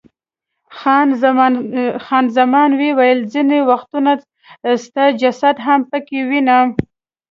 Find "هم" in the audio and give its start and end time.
5.65-5.81